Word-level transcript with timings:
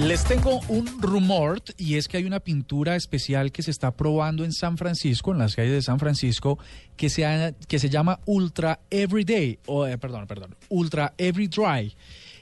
Les 0.00 0.22
tengo 0.24 0.60
un 0.68 0.86
rumor 1.02 1.60
y 1.76 1.96
es 1.96 2.06
que 2.06 2.18
hay 2.18 2.24
una 2.24 2.38
pintura 2.38 2.94
especial 2.94 3.50
que 3.50 3.64
se 3.64 3.72
está 3.72 3.96
probando 3.96 4.44
en 4.44 4.52
San 4.52 4.78
Francisco, 4.78 5.32
en 5.32 5.38
las 5.38 5.56
calles 5.56 5.72
de 5.72 5.82
San 5.82 5.98
Francisco, 5.98 6.56
que 6.96 7.10
se, 7.10 7.54
que 7.66 7.80
se 7.80 7.90
llama 7.90 8.20
Ultra 8.24 8.78
Everyday, 8.90 9.58
o 9.66 9.88
eh, 9.88 9.98
perdón, 9.98 10.28
perdón, 10.28 10.54
Ultra 10.68 11.14
Every 11.18 11.48
Dry. 11.48 11.96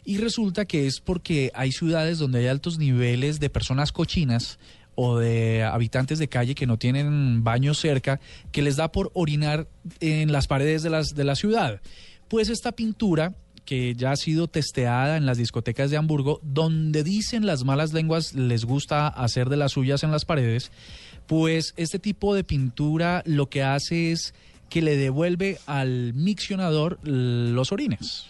Y 0.04 0.18
resulta 0.18 0.66
que 0.66 0.86
es 0.86 1.00
porque 1.00 1.50
hay 1.54 1.72
ciudades 1.72 2.18
donde 2.18 2.40
hay 2.40 2.48
altos 2.48 2.78
niveles 2.78 3.40
de 3.40 3.48
personas 3.48 3.90
cochinas 3.90 4.58
o 4.94 5.18
de 5.18 5.64
habitantes 5.64 6.18
de 6.18 6.28
calle 6.28 6.54
que 6.54 6.66
no 6.66 6.78
tienen 6.78 7.42
baños 7.42 7.78
cerca, 7.78 8.20
que 8.52 8.60
les 8.60 8.76
da 8.76 8.92
por 8.92 9.10
orinar 9.14 9.66
en 10.00 10.30
las 10.30 10.46
paredes 10.46 10.82
de, 10.82 10.90
las, 10.90 11.14
de 11.14 11.24
la 11.24 11.34
ciudad. 11.34 11.80
Pues 12.28 12.50
esta 12.50 12.72
pintura 12.72 13.34
que 13.66 13.94
ya 13.94 14.12
ha 14.12 14.16
sido 14.16 14.48
testeada 14.48 15.18
en 15.18 15.26
las 15.26 15.36
discotecas 15.36 15.90
de 15.90 15.98
Hamburgo, 15.98 16.40
donde 16.42 17.04
dicen 17.04 17.44
las 17.44 17.64
malas 17.64 17.92
lenguas 17.92 18.32
les 18.32 18.64
gusta 18.64 19.08
hacer 19.08 19.50
de 19.50 19.58
las 19.58 19.72
suyas 19.72 20.02
en 20.04 20.12
las 20.12 20.24
paredes, 20.24 20.70
pues 21.26 21.74
este 21.76 21.98
tipo 21.98 22.34
de 22.34 22.44
pintura 22.44 23.22
lo 23.26 23.50
que 23.50 23.62
hace 23.62 24.12
es 24.12 24.32
que 24.70 24.80
le 24.80 24.96
devuelve 24.96 25.58
al 25.66 26.14
miccionador 26.14 26.98
los 27.02 27.72
orines. 27.72 28.26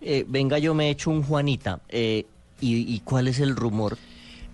Eh, 0.00 0.24
venga, 0.26 0.58
yo 0.58 0.72
me 0.72 0.86
he 0.86 0.90
hecho 0.90 1.10
un 1.10 1.22
Juanita. 1.22 1.80
Eh, 1.88 2.24
¿y, 2.60 2.94
¿Y 2.94 3.00
cuál 3.00 3.28
es 3.28 3.38
el 3.40 3.54
rumor? 3.54 3.98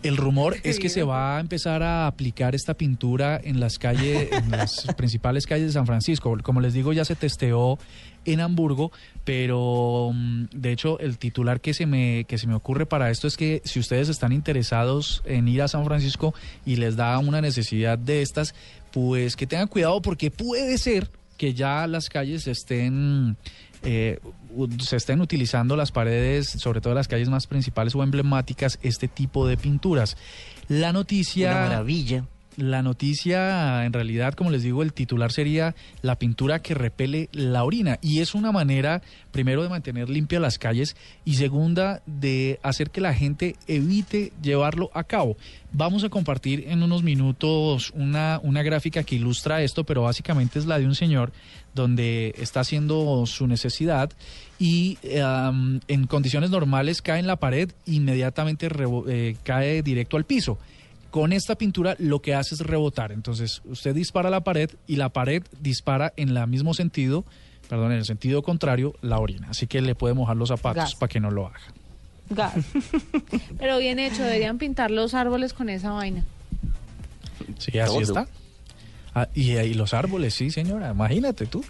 El 0.03 0.17
rumor 0.17 0.57
es 0.63 0.79
que 0.79 0.89
se 0.89 1.03
va 1.03 1.37
a 1.37 1.41
empezar 1.41 1.83
a 1.83 2.07
aplicar 2.07 2.55
esta 2.55 2.75
pintura 2.75 3.41
en 3.43 3.59
las 3.59 3.79
calles, 3.79 4.31
en 4.31 4.51
las 4.51 4.87
principales 4.97 5.47
calles 5.47 5.67
de 5.67 5.73
San 5.73 5.87
Francisco. 5.87 6.37
Como 6.43 6.61
les 6.61 6.75
digo, 6.75 6.93
ya 6.93 7.05
se 7.05 7.17
testeó 7.17 7.79
en 8.25 8.41
Hamburgo, 8.41 8.93
pero 9.25 10.11
mm, 10.13 10.47
de 10.53 10.73
hecho 10.73 10.99
el 10.99 11.19
titular 11.19 11.61
que 11.61 11.75
se 11.75 11.87
me 11.87 12.25
que 12.25 12.39
se 12.39 12.47
me 12.47 12.55
ocurre 12.55 12.87
para 12.87 13.11
esto 13.11 13.27
es 13.27 13.37
que 13.37 13.63
si 13.65 13.79
ustedes 13.81 14.09
están 14.09 14.33
interesados 14.33 15.23
en 15.25 15.49
ir 15.49 15.63
a 15.63 15.69
San 15.69 15.85
Francisco 15.85 16.35
y 16.65 16.77
les 16.77 16.97
da 16.97 17.19
una 17.19 17.41
necesidad 17.41 17.99
de 17.99 18.23
estas, 18.23 18.55
pues 18.93 19.37
que 19.37 19.47
tengan 19.47 19.69
cuidado 19.69 20.03
porque 20.03 20.31
puede 20.31 20.79
ser 20.79 21.11
que 21.37 21.55
ya 21.55 21.87
las 21.87 22.09
calles 22.09 22.47
estén 22.47 23.37
eh, 23.87 24.19
se 24.81 24.97
estén 24.97 25.21
utilizando 25.21 25.77
las 25.77 25.93
paredes, 25.93 26.49
sobre 26.49 26.81
todo 26.81 26.95
las 26.95 27.09
calles 27.09 27.29
más 27.29 27.47
principales 27.47 27.95
o 27.95 28.03
emblemáticas, 28.03 28.79
este 28.83 29.09
tipo 29.09 29.47
de 29.47 29.57
pinturas. 29.57 30.17
La 30.69 30.93
noticia... 30.93 31.53
Una 31.53 31.61
maravilla. 31.61 32.25
La 32.57 32.83
noticia, 32.83 33.85
en 33.85 33.93
realidad, 33.93 34.33
como 34.33 34.51
les 34.51 34.63
digo, 34.63 34.83
el 34.83 34.95
titular 34.95 35.31
sería 35.31 35.75
la 36.01 36.19
pintura 36.19 36.63
que 36.63 36.73
repele 36.73 37.29
la 37.33 37.65
orina. 37.65 37.99
Y 38.01 38.21
es 38.21 38.35
una 38.35 38.51
manera, 38.51 39.03
primero, 39.31 39.63
de 39.63 39.69
mantener 39.69 40.09
limpias 40.09 40.41
las 40.41 40.59
calles 40.59 40.97
y 41.27 41.35
segunda, 41.35 42.03
de 42.07 42.59
hacer 42.63 42.91
que 42.91 43.03
la 43.03 43.13
gente 43.13 43.57
evite 43.67 44.33
llevarlo 44.43 44.91
a 44.95 45.05
cabo. 45.05 45.37
Vamos 45.73 46.03
a 46.05 46.09
compartir 46.09 46.65
en 46.69 46.83
unos 46.83 47.03
minutos 47.03 47.93
una, 47.95 48.41
una 48.43 48.63
gráfica 48.63 49.03
que 49.03 49.17
ilustra 49.17 49.63
esto, 49.63 49.85
pero 49.85 50.03
básicamente 50.03 50.59
es 50.59 50.65
la 50.65 50.79
de 50.79 50.87
un 50.87 50.95
señor 50.95 51.33
donde 51.75 52.35
está 52.39 52.61
haciendo 52.61 53.27
su 53.27 53.47
necesidad 53.47 54.11
y 54.59 54.97
en 55.03 56.07
condiciones 56.07 56.49
normales 56.49 57.03
cae 57.03 57.21
en 57.21 57.27
la 57.27 57.37
pared, 57.37 57.71
inmediatamente 57.85 58.69
eh, 59.09 59.37
cae 59.43 59.83
directo 59.83 60.17
al 60.17 60.25
piso 60.25 60.59
con 61.17 61.33
esta 61.33 61.57
pintura 61.57 61.97
lo 61.99 62.21
que 62.21 62.35
hace 62.35 62.55
es 62.55 62.61
rebotar. 62.61 63.11
Entonces, 63.11 63.63
usted 63.65 63.95
dispara 63.95 64.29
la 64.29 64.45
pared 64.45 64.69
y 64.87 64.97
la 64.97 65.09
pared 65.09 65.43
dispara 65.63 66.13
en 66.19 66.37
el 66.37 66.47
mismo 66.47 66.75
sentido, 66.75 67.25
perdón, 67.71 67.93
en 67.93 67.99
el 68.01 68.05
sentido 68.05 68.43
contrario, 68.43 68.93
la 69.01 69.19
orina. 69.19 69.47
Así 69.49 69.67
que 69.67 69.81
le 69.81 69.95
puede 69.95 70.13
mojar 70.13 70.37
los 70.37 70.51
zapatos 70.51 70.95
para 70.95 71.09
que 71.09 71.19
no 71.19 71.31
lo 71.31 71.47
haga. 71.47 71.59
Gas. 72.29 72.53
Pero 73.59 73.79
bien 73.79 73.99
hecho, 73.99 74.25
deberían 74.25 74.59
pintar 74.59 74.91
los 74.91 75.15
árboles 75.15 75.55
con 75.55 75.71
esa 75.71 75.93
vaina. 75.93 76.23
Sí, 77.57 77.79
así 77.79 77.97
está. 77.97 78.29
Ah, 79.15 79.29
y, 79.35 79.53
y 79.53 79.73
los 79.73 79.95
árboles, 79.95 80.35
sí, 80.35 80.51
señora, 80.51 80.91
imagínate 80.91 81.47
tú. 81.47 81.65